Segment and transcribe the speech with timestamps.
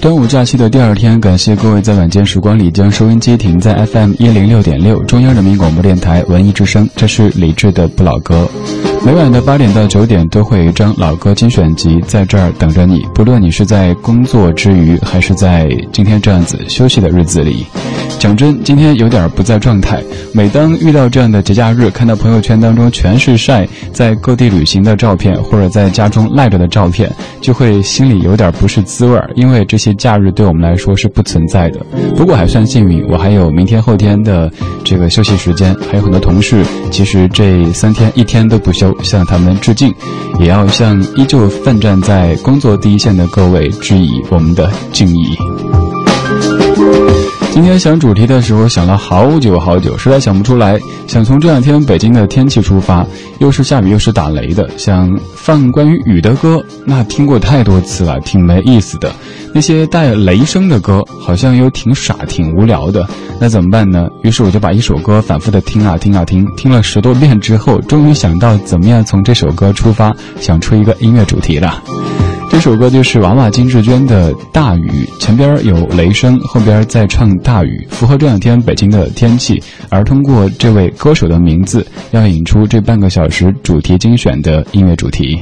[0.00, 6.88] 端午假期的第二天，感谢各位在晚间时光里将收音机停在 FM 一零六点六中央人民广播电台文艺之声。
[6.96, 8.48] 这是李志的不老歌。
[9.02, 17.64] 每晚的八点到九点都会有一张老歌精选集在这儿等着你，不论你是在工作之余，还是在今天这样子休息的日子里。
[18.18, 20.02] 讲真，今天有点不在状态。
[20.34, 29.30] 每当遇到这样的节假日，看到朋友圈当中全是晒在各地旅行的照片，或者在家中赖着的照片，就会心里有点不是滋味儿。
[29.34, 31.80] 因为这些假日对我们来说是不存在的。
[32.14, 34.52] 不过还算幸运，我还有明天后天的
[34.84, 39.94] 这个休息时间，还有很多同事，其实这三天一天都不休，向他们致敬，
[40.38, 45.69] 也要向依旧奋战在工作第一线的各位致以我们的敬意。
[47.60, 50.80] 今天想主题的时候想了好久好久，实在想不出来。
[51.06, 53.06] 想从这两天北京的天气出发，
[53.38, 59.12] 又是下雨又是打雷的，想放关于雨的歌，那听过太多次了，挺没意思的。
[59.52, 63.06] 那些带雷声的歌，好像又挺傻挺无聊的，
[63.38, 64.08] 那怎么办呢？
[64.22, 71.82] 于是我就把一首歌反复的听啊听啊听，听了十多遍之后，终于想到怎么样从这首歌出发，想出一个音乐主题了。
[72.60, 74.86] 这首歌就是娃娃金志娟的《大雨》，
[75.18, 79.58] 前边有雷声，后边在唱大雨，符合这两天北京的天气。
[79.88, 85.40] 而通过这位歌手的名字，要引出这半个小时主题精选的音乐主题。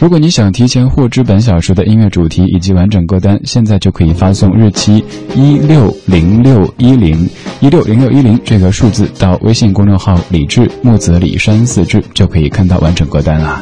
[0.00, 7.28] 如果你想提前获知本小时的音乐主题以及完整歌单，现在就可以发送日期一六零六一零
[7.60, 13.60] 一六零六一零这个数字到微信公众号“李志木子李山四志”，就可以看到完整歌单了。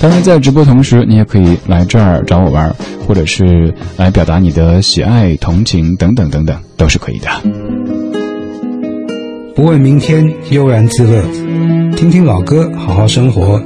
[0.00, 2.76] 当然，在直播同时，你也可以来这儿找我玩，
[3.06, 7.28] 或者是来表达你的喜爱、同情等等等等，都是可以的。
[9.56, 11.22] 不问明天，悠然自乐，
[11.96, 13.60] 听听老歌，好好生活。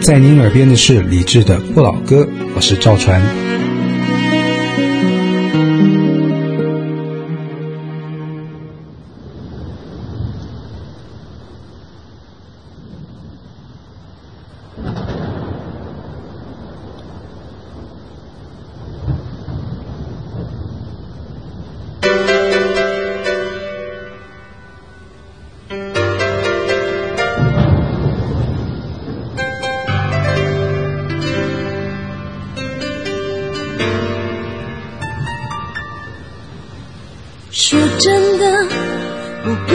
[0.00, 3.20] 在您耳边的是李志的不老歌，我是赵传。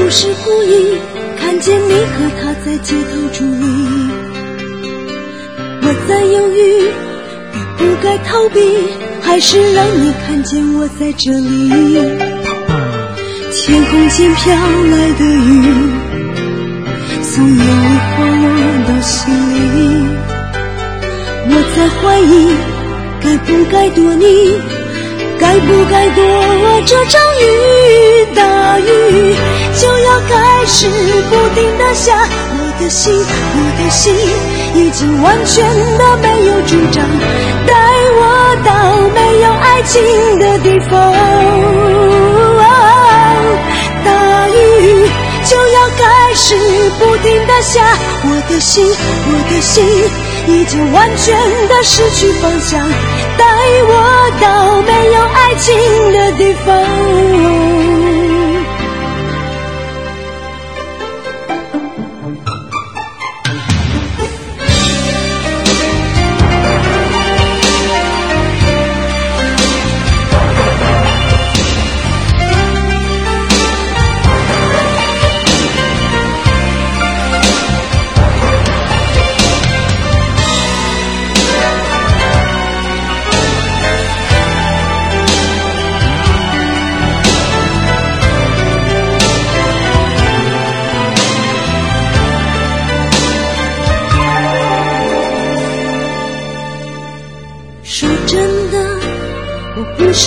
[0.08, 0.98] 不是故意
[1.38, 3.66] 看见你和他在街头伫立
[5.82, 6.88] 我在犹豫
[7.78, 8.62] 该不该逃避
[9.22, 11.68] 还是让你看见我在这里
[13.52, 15.52] 天空间飘来的雨
[17.22, 18.48] 从眼里滑落
[18.88, 20.08] 到心里
[21.50, 22.56] 我在怀疑
[23.22, 24.24] 该不该躲你
[25.48, 26.22] 该不该躲
[26.86, 27.46] 这场雨？
[28.36, 28.84] 大雨
[29.80, 30.90] 就要开始
[31.30, 34.14] 不停的下，我的心，我的心
[34.76, 35.64] 已经完全
[35.98, 37.02] 的没有主张。
[37.66, 37.74] 带
[38.18, 38.70] 我到
[39.16, 40.04] 没有爱情
[40.38, 40.92] 的地方，
[44.04, 45.10] 大雨
[45.46, 46.58] 就要开始
[47.00, 49.86] 不停的下，我的心，我的心
[50.48, 51.36] 已经完全
[51.68, 52.80] 的失去方向，
[53.38, 53.46] 带
[53.84, 55.76] 我到没有爱情
[56.14, 58.27] 的地方。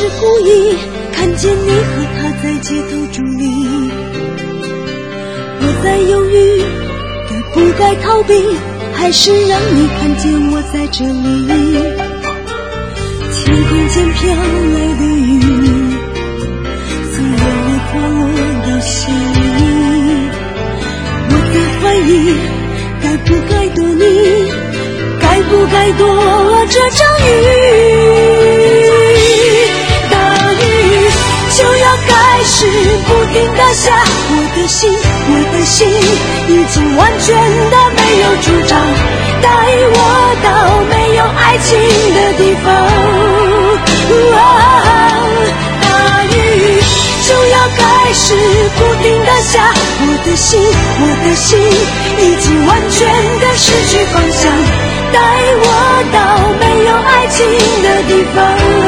[0.00, 0.78] 是故意
[1.12, 3.44] 看见你和他在街头伫立，
[5.60, 6.64] 我在犹豫
[7.28, 8.32] 该不该逃避，
[8.94, 11.46] 还是让你看见我在这里。
[13.44, 15.38] 天空间飘来的雨，
[17.12, 18.32] 从眼里滑落
[18.64, 19.36] 到心里。
[21.28, 22.10] 我在怀疑
[23.02, 24.02] 该不该躲你，
[25.20, 26.00] 该不该躲
[26.70, 28.19] 这场雨。
[33.32, 33.92] 停的下
[34.30, 35.88] 我的心我的心
[36.48, 37.36] 已经完全
[37.70, 38.78] 的没有主张
[39.40, 39.48] 带
[39.92, 39.98] 我
[40.42, 40.48] 到
[40.90, 41.78] 没有爱情
[42.14, 42.66] 的地方
[45.80, 46.82] 大雨
[47.22, 48.34] 就要开始
[48.76, 50.60] 不停的下我的心
[50.98, 51.58] 我的心
[52.18, 53.06] 已经完全
[53.38, 54.50] 的失去方向
[55.12, 55.18] 带
[55.56, 55.64] 我
[56.12, 56.18] 到
[56.58, 57.46] 没有爱情
[57.82, 58.79] 的地方。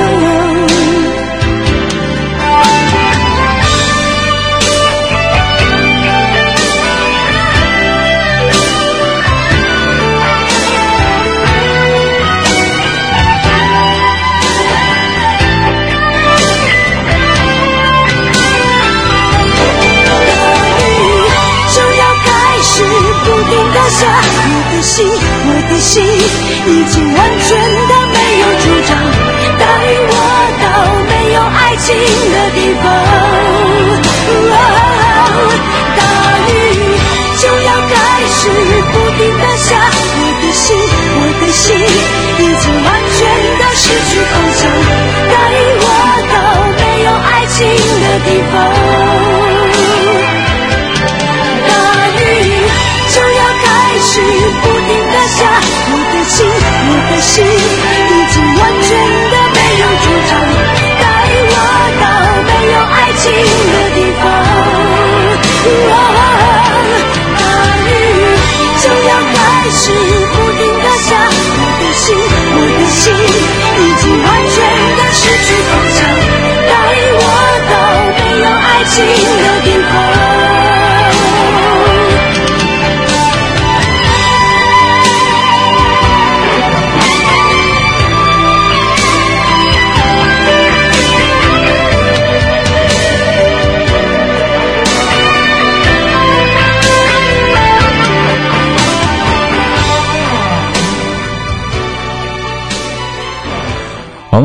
[26.66, 27.91] 已经完全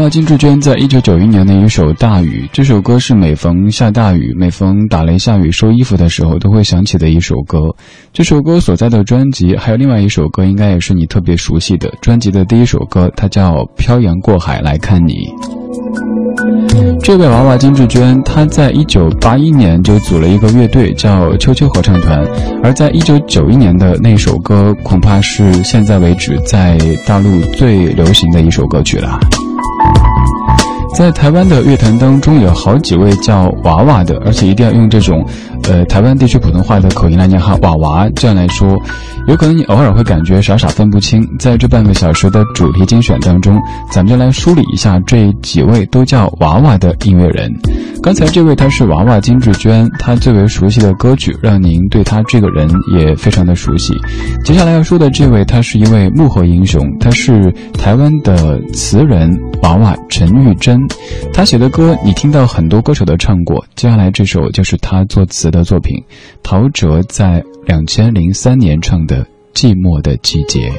[0.10, 7.60] 金志娟在一九九一年的一首《大雨》，这首歌是每逢下大雨、每逢打雷下雨收衣服的时候都会想起的一首歌。
[8.14, 11.92] 这首歌所在的专辑还有另外一首歌，应该也是你特别熟悉的。
[12.02, 15.14] 专辑的第一首歌，它叫《漂洋过海来看你》。
[17.02, 22.26] 这位娃娃金志娟，她在一九八一年就组了一个乐队，叫秋秋合唱团。
[22.64, 29.20] 而在一九九一年的那首歌，恐怕是现在为止在大陆最流行的一首歌曲了。
[30.98, 35.24] 在台湾的乐坛当中，有好几位叫娃娃的，而且一定要用这种，
[35.70, 38.78] 呃，台湾地区普通话的口音来念哈，娃娃这样来说，
[39.28, 41.22] 有可能你偶尔会感觉傻傻分不清。
[41.38, 43.60] 在这半个小时的主题精选当中，
[43.92, 47.52] 咱们就来梳理一下这几位都叫娃娃的音乐人。
[48.02, 53.94] 刚才这位他是娃娃金志娟，她最为熟悉的歌曲让您对他这个人也非常的熟悉。
[54.46, 59.30] 接下来要说的这位，他是一位幕后英雄，他是台湾的词人
[59.64, 60.80] 娃娃陈玉珍。
[61.34, 63.66] 他写的歌，你听到很多歌手都唱过。
[63.76, 66.04] 接下来这首就是他作词的的作品，
[66.44, 69.24] 陶喆在两千零三年唱的
[69.54, 70.70] 《寂寞的季节》。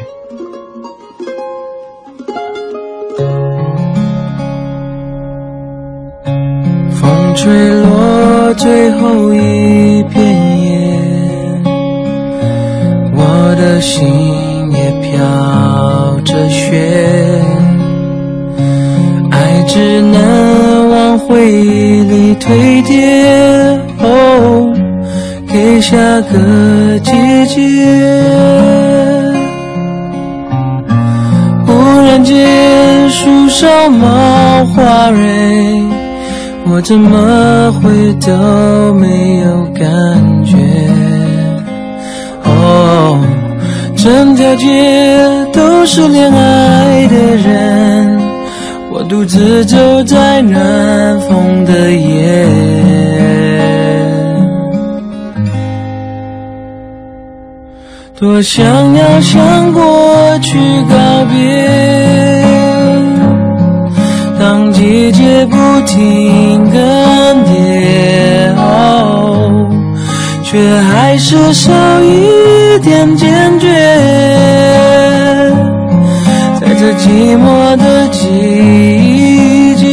[6.93, 11.01] 风吹落最后一片叶，
[13.15, 14.07] 我的心
[14.73, 17.43] 也飘着雪。
[19.31, 24.68] 爱只能往回忆里堆叠，哦，
[25.49, 27.11] 给下个季
[27.47, 27.57] 节。
[31.67, 31.73] 忽
[32.07, 35.83] 然间树上冒花蕊，
[36.71, 39.85] 我怎么会都没有感
[40.45, 40.57] 觉？
[42.45, 43.19] 哦，
[43.97, 48.19] 整条街都是恋爱的人。
[48.91, 52.47] 我独自走在暖风的夜，
[58.21, 60.59] 多想要向过去
[60.91, 62.45] 告别。
[64.41, 65.57] 当季节不
[65.87, 66.81] 停更
[67.45, 69.71] 迭，哦，
[70.43, 73.69] 却还是少一点坚决。
[76.61, 79.87] 在这寂寞的季节，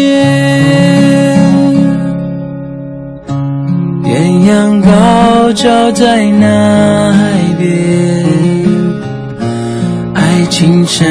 [4.03, 7.13] 艳阳高照在那
[10.56, 11.06] 爱情盛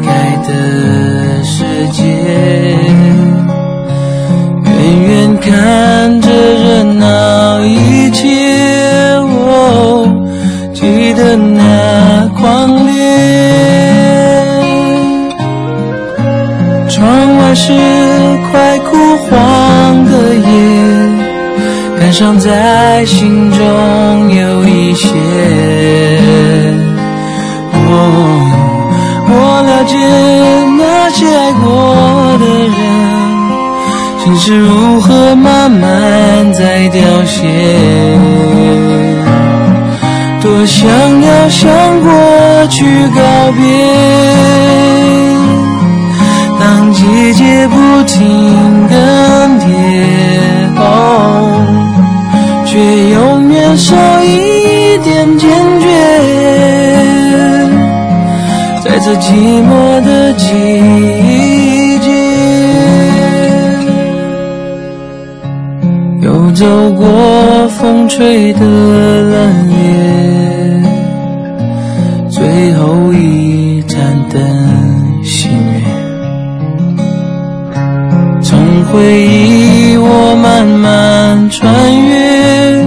[0.00, 0.10] 开
[0.46, 2.04] 的世界，
[4.62, 8.28] 远远看着热闹一切，
[9.16, 10.06] 哦，
[10.72, 12.94] 记得那狂烈。
[16.88, 17.72] 窗外是
[18.52, 20.46] 快枯黄的叶，
[21.98, 25.08] 感伤在心中有一些。
[27.88, 28.45] 哦，
[29.86, 31.64] 见那些爱过
[32.38, 32.74] 的人，
[34.22, 37.38] 心是如何慢慢在凋谢。
[40.42, 40.88] 多想
[41.22, 41.68] 要向
[42.02, 42.10] 过
[42.68, 43.20] 去告
[43.52, 43.62] 别，
[46.60, 47.74] 当季节不
[48.04, 48.45] 停
[59.06, 59.30] 这寂
[59.62, 60.48] 寞的季
[62.00, 62.10] 节，
[66.22, 69.76] 又走过风吹的冷夜。
[72.28, 73.96] 最后一盏
[74.28, 74.42] 灯
[75.22, 75.84] 熄灭，
[78.42, 81.64] 从回忆我慢慢穿
[82.08, 82.84] 越，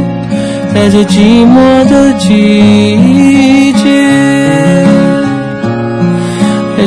[0.73, 4.28] 在这寂寞的季节，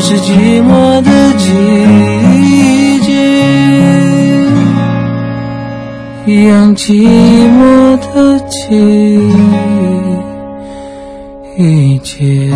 [0.05, 3.13] 是寂寞的季节，
[6.27, 7.07] 一样寂
[7.49, 8.59] 寞的季。
[12.03, 12.51] 节。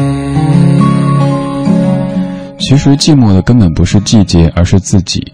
[2.58, 5.32] 其实寂寞的根本不是季节，而是自己。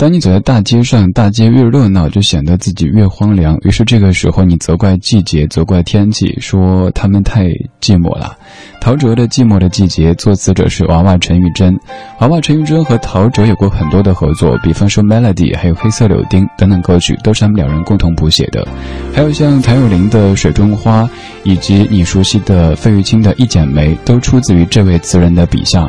[0.00, 3.58] 当你走在大街上，大街越热闹，就显得自己越荒凉。
[3.64, 7.42] 于是这个时候，你责怪季节，责怪天气，说他们太
[7.82, 8.34] 寂寞了。
[8.80, 11.78] 陶喆的《寂寞的季节》，作词者是娃娃陈玉珍。
[12.20, 18.66] 娃娃陈玉珍和陶喆有过很多的合作，比方说《Melody》还有《黑色柳丁》等等歌曲，都是他们两人共同谱写的。
[19.14, 21.02] 还有像谭咏麟的《水中花》，
[21.44, 25.86] 以及你熟悉的费玉清的《一剪梅》，都出自于这位词人的笔下。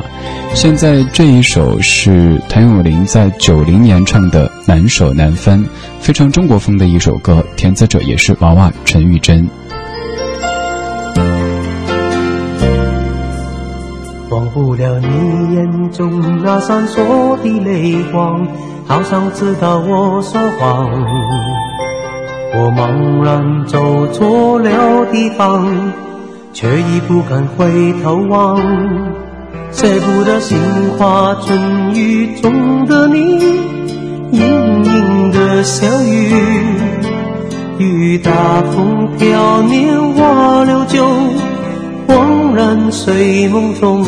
[0.52, 5.64] 现在这一首是谭咏麟在九零年唱的《难舍难分》，
[6.00, 9.48] 非常中国风的一首歌，填词者也是娃娃陈玉珍。
[14.30, 18.46] 忘不了你眼中那闪烁的泪光，
[18.86, 20.90] 好像知道我说谎。
[22.54, 25.92] 我茫然走错了地方，
[26.52, 28.56] 却已不敢回头望。
[29.70, 30.58] 舍不得杏
[30.98, 33.71] 花春雨中的你，
[34.32, 34.40] 盈
[34.82, 36.32] 盈的小雨，
[37.78, 38.30] 雨打
[38.74, 41.06] 风飘年华流久。
[42.08, 44.02] 恍然睡梦中，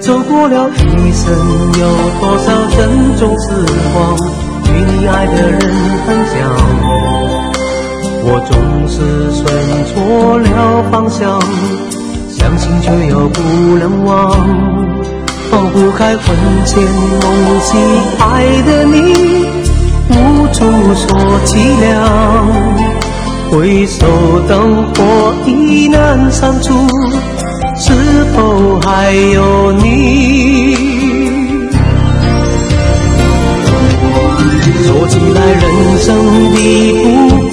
[0.00, 1.30] 走过了一生，
[1.78, 1.82] 有
[2.20, 2.88] 多少珍
[3.18, 3.52] 重时
[3.92, 4.16] 光
[4.64, 5.60] 与你爱的人
[6.06, 6.34] 分享？
[8.24, 8.50] 我总
[8.88, 8.96] 是
[9.30, 9.44] 选
[9.92, 11.38] 错了方向，
[12.30, 13.38] 相信却又不
[13.78, 14.10] 能忘，
[15.52, 17.76] 放不开魂牵梦系
[18.18, 18.96] 爱的你，
[20.08, 20.14] 无
[20.50, 21.04] 处说
[21.44, 21.92] 凄凉。
[23.50, 24.06] 回首
[24.48, 26.72] 灯火已难删除，
[27.76, 27.92] 是
[28.34, 30.74] 否还有你？
[34.86, 35.64] 说起来，人
[35.98, 36.16] 生
[36.54, 36.56] 的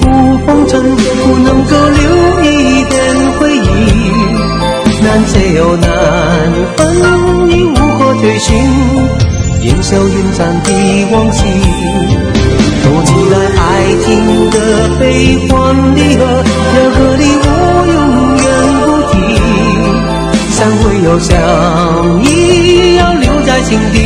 [0.00, 0.02] 浮
[0.46, 2.00] 风尘，不能够留
[2.44, 2.98] 一点
[3.38, 3.68] 回忆，
[5.04, 5.86] 难舍又难
[6.78, 6.80] 分，
[8.20, 8.54] 追寻，
[9.62, 10.70] 烟消云散的
[11.10, 11.42] 往昔。
[12.82, 13.62] 说起来，爱
[14.04, 14.08] 情
[14.50, 14.56] 的
[14.98, 15.54] 悲欢
[15.96, 16.22] 离合，
[16.76, 17.46] 要和你我
[17.94, 17.98] 永
[18.36, 18.44] 远
[18.84, 19.14] 不提。
[20.50, 21.32] 相会又相
[22.22, 23.98] 依，要留在心底，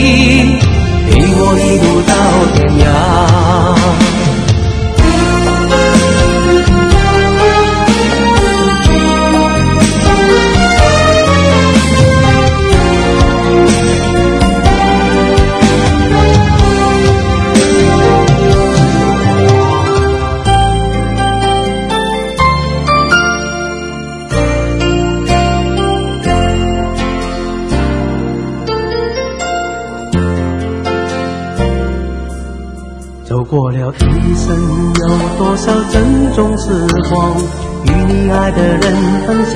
[37.14, 37.32] 光
[37.86, 38.92] 与你爱的人
[39.24, 39.54] 分享？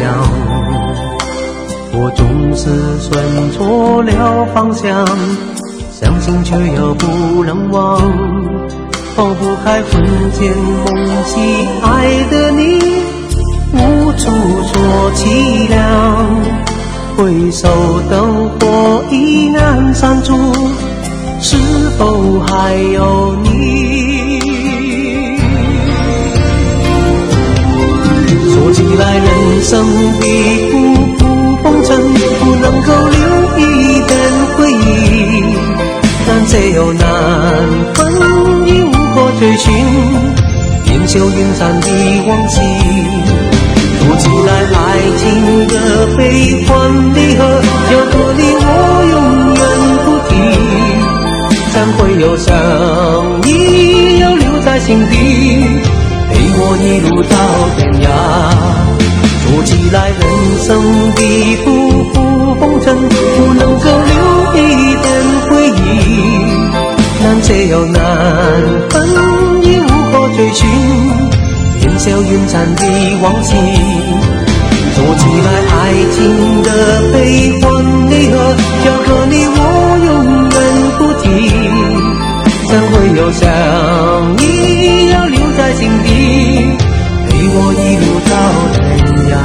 [1.93, 3.11] 我总是选
[3.51, 5.05] 错了方向，
[5.91, 8.01] 相信却又不能忘，
[9.17, 9.91] 放不开魂
[10.31, 10.87] 牵梦
[11.25, 11.41] 系
[11.83, 12.79] 爱的你，
[13.73, 13.77] 无
[14.13, 14.31] 处
[14.69, 15.77] 说凄凉。
[17.17, 17.69] 回首
[18.09, 20.33] 灯火已难删除。
[21.41, 21.57] 是
[21.99, 23.78] 否还有你？
[28.59, 29.87] 说起来，人生
[30.19, 30.27] 的
[30.69, 30.75] 浮
[31.17, 31.23] 浮
[31.63, 31.97] 风尘，
[32.41, 33.19] 不能够留
[33.57, 33.63] 一
[34.03, 34.11] 点
[34.57, 34.77] 回忆，
[36.27, 37.05] 难舍又难
[37.95, 37.99] 分，
[38.67, 39.73] 已无可追寻，
[40.87, 41.87] 烟消云散的
[42.27, 42.61] 往昔，
[44.01, 44.77] 说起来爱
[45.19, 45.25] 情
[45.69, 45.73] 的
[46.17, 46.21] 悲
[46.67, 46.75] 欢
[47.15, 47.41] 离合，
[47.93, 48.67] 要和你我
[49.13, 49.15] 永
[49.55, 49.63] 远
[50.05, 50.31] 不提。
[51.73, 52.53] 三会有相
[53.47, 55.17] 依，要留在心底，
[56.61, 57.35] 我一路到
[57.77, 58.07] 天涯。
[59.41, 60.21] 说起来人
[60.67, 60.67] 生
[61.15, 61.21] 的
[61.65, 61.67] 浮
[62.13, 62.15] 浮
[62.61, 64.13] 红尘，不能够留
[64.55, 64.57] 一
[65.03, 65.07] 点
[65.49, 65.81] 回忆，
[67.23, 67.97] 难舍又难
[68.91, 68.93] 分。
[69.61, 70.61] 已无可追寻
[71.83, 72.83] 烟消云散的
[73.23, 73.51] 往昔，
[74.95, 75.81] 说起来爱
[76.13, 76.17] 情
[76.63, 76.69] 的
[77.13, 77.17] 悲
[77.61, 77.65] 欢
[78.09, 78.35] 离合，
[78.87, 79.57] 要和你我
[80.07, 80.09] 永
[80.55, 80.57] 远
[80.99, 81.27] 不提，
[82.99, 83.49] 会有相
[84.39, 86.09] 依要留在心底，
[87.29, 88.33] 陪我一路到
[88.75, 88.81] 天
[89.31, 89.39] 涯。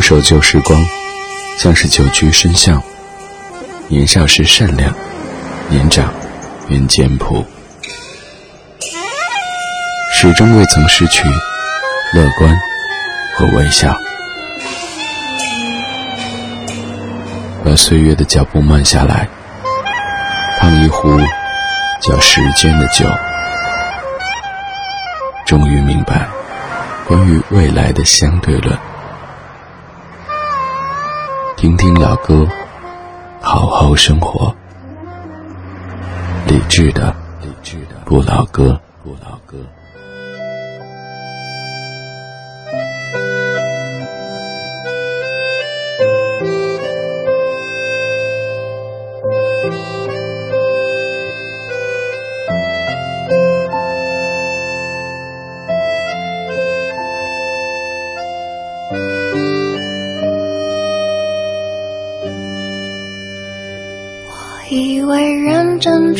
[0.00, 0.84] 守旧时光，
[1.56, 2.82] 像是久居深巷。
[3.88, 4.92] 年少时善良，
[5.70, 6.12] 年长
[6.68, 7.42] 愿简朴，
[10.24, 11.28] 始终未曾失去
[12.14, 12.56] 乐观
[13.34, 13.92] 和微笑。
[17.64, 19.28] 把岁月的脚步慢下来，
[20.60, 21.18] 烫一壶
[22.00, 23.04] 叫时间的酒，
[25.44, 26.28] 终于明白
[27.08, 28.78] 关于未来的相对论。
[31.56, 32.46] 听听老歌，
[33.40, 34.54] 好好生活。
[36.46, 39.58] 理智的，理智的不老歌，不老歌。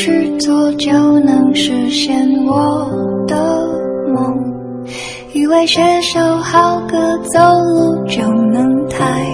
[0.02, 2.90] 去做就能实现我
[3.28, 3.36] 的
[4.12, 4.36] 梦，
[5.32, 9.24] 以为写首好歌走路就能抬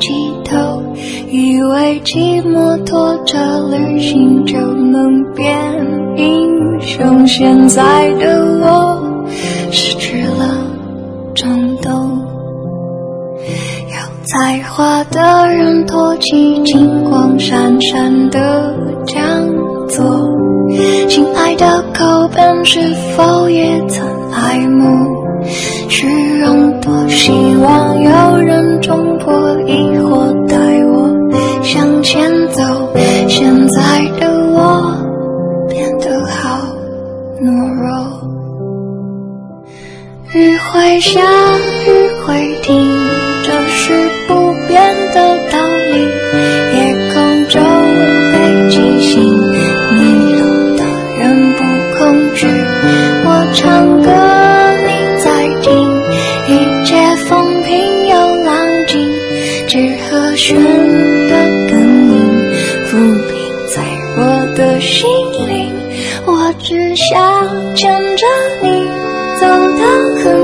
[0.00, 0.08] 起
[0.46, 0.82] 头，
[1.28, 3.36] 以为骑摩托车
[3.68, 5.52] 旅行就能变
[6.16, 9.28] 英雄，现在的我
[9.70, 10.56] 失去了
[11.34, 12.18] 冲动。
[13.90, 18.91] 有才华的人托起金光闪闪的。
[21.56, 25.06] 讲座，亲爱的口本是否也曾爱慕
[25.88, 26.06] 虚
[26.40, 26.80] 荣？
[26.80, 29.32] 多希望有人冲破
[29.66, 31.10] 疑惑，带我
[31.62, 32.62] 向前走。
[33.28, 34.96] 现在的我
[35.68, 36.58] 变得好
[37.40, 37.86] 懦弱，
[40.34, 41.20] 雨会下，
[41.86, 41.88] 雨
[42.26, 42.91] 会停，
[64.62, 65.04] 的心
[65.48, 65.74] 灵，
[66.24, 68.24] 我只想牵着
[68.62, 68.68] 你
[69.40, 69.84] 走到
[70.22, 70.41] 很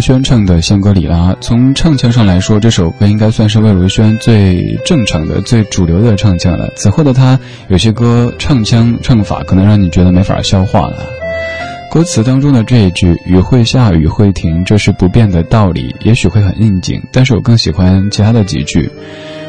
[0.00, 6.68] 宣唱的《香格里拉》，从唱腔上来说，这首歌应该算是魏如萱最正常的、最主流的唱腔了。
[6.76, 10.98] 此后的她，有些歌唱腔唱法可能让你觉得没法消化了。
[11.90, 18.90] 歌词当中的这一句“雨会下，雨会停”，这是不变的道理，也许会很应景，但是我更喜欢其他的几句。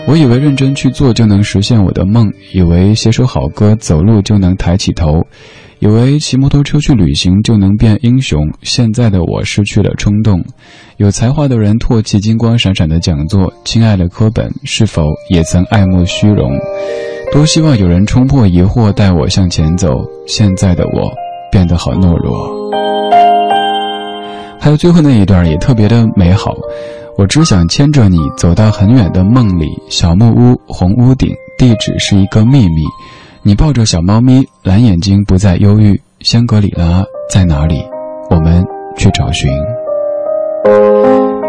[0.06, 5.28] 我以为认真去做就能实现我的梦，以为写首好歌走路就能抬起头，
[5.80, 8.42] 以为骑摩托车去旅行就能变英雄。
[8.64, 10.44] 现在的我失去了冲动。
[10.98, 16.52] 有才华的人唾弃金光闪闪的讲座，亲爱的课本是否也曾爱慕虚荣？
[17.32, 19.90] 多希望有人冲破疑惑，带我向前走。
[20.28, 21.10] 现在的我
[21.52, 22.60] 变得好懦弱。
[24.60, 26.54] 还有最后那一段也特别的美好。
[27.18, 32.82] 我只想牵着你走到很远的梦里，小木屋，红屋顶，地址是一个秘密。
[33.42, 36.00] 你抱着小猫咪，蓝眼睛不再忧郁。
[36.20, 37.82] 香格里拉在哪里？
[38.30, 38.62] 我们
[38.98, 39.50] 去找寻。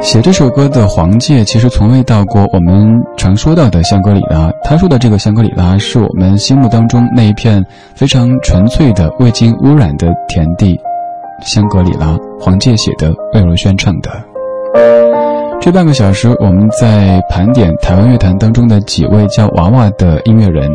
[0.00, 4.50] 写这首歌的黄介其实从未到过我们常说到的香格里拉。
[4.62, 7.61] 他说的这个香格里拉，是我们心目当中那一片
[7.96, 10.79] 非常纯粹的、未经污染的田地。
[11.42, 15.10] 香格里拉，黄介写的，魏如萱唱的。
[15.61, 20.66] 这半个小时，我们在盘点台湾乐坛当中的几位叫娃娃的音乐人。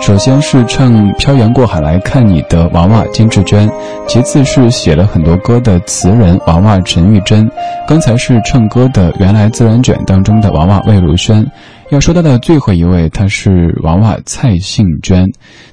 [0.00, 3.70] 首先是唱《漂洋过海来看你》的娃娃金志娟，
[4.08, 7.48] 其次是写了很多歌的词人娃娃陈玉珍，
[7.86, 11.46] 刚才是唱歌的《原来自然卷》当中的娃娃魏如萱。
[11.90, 15.26] 要说到的最后一位，他是娃娃蔡幸娟。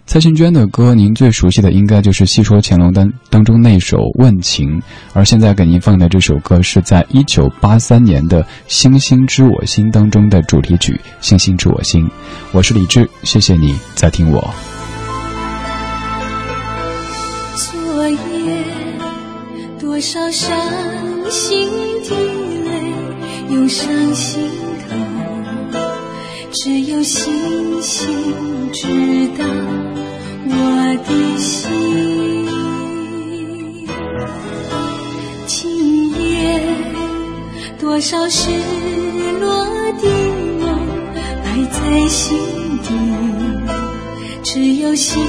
[0.07, 4.79] 蔡幸娟的歌，您最熟悉的应该就是《戏说乾隆》当当中那首《问情》，
[5.13, 12.03] 而现在给您放的这首歌是在一九八三年的《星星知我心》当中的主题曲《星星知我心》。
[12.51, 14.41] 我是李志，谢谢你在听我。
[17.55, 18.63] 昨夜
[19.79, 20.57] 多少伤
[21.29, 21.69] 心
[22.09, 22.15] 的
[22.65, 24.49] 泪涌上心，
[26.59, 28.87] 只有星星知
[29.37, 29.45] 道
[30.49, 31.69] 我的心。
[35.45, 36.59] 今夜
[37.79, 38.49] 多少失
[39.39, 39.65] 落
[40.01, 40.09] 的
[40.59, 40.79] 梦
[41.43, 42.39] 埋在心
[42.81, 42.89] 底。
[44.41, 45.23] 只有星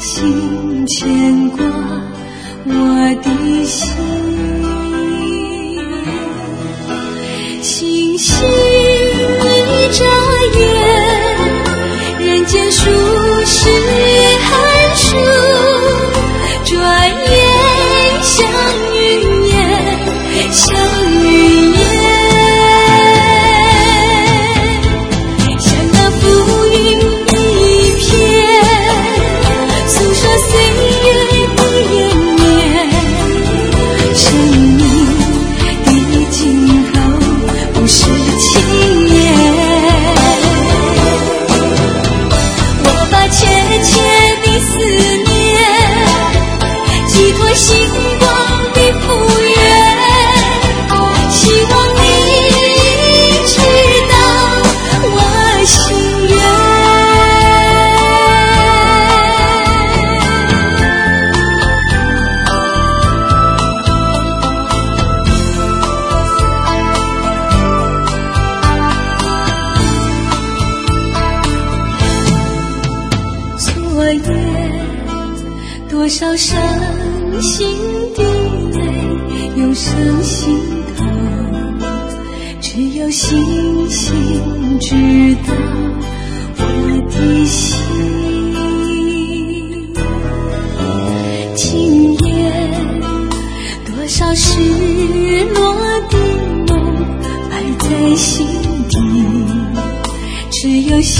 [0.00, 1.58] 星牵挂
[2.64, 3.92] 我的心，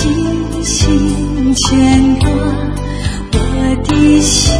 [0.02, 2.30] 只有星星牵挂
[3.32, 4.59] 我的心。